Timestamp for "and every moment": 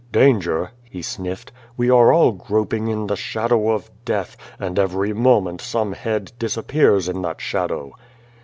4.59-5.61